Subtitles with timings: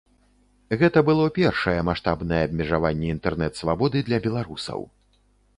[0.81, 4.79] Гэта было першае маштабнае абмежаванне інтэрнэт-свабоды для беларусаў.